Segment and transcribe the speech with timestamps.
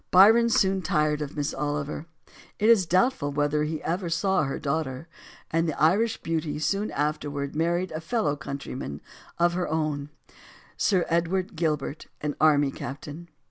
[0.09, 2.07] Byron soon tired of Miss Oliver
[2.57, 5.07] it is doubtful whether he ever saw her daughter
[5.51, 8.99] and the Irish beauty soon afterward married a fellow countryman
[9.37, 10.09] of her own
[10.75, 13.29] Sir Edward Gilbert, an army captain.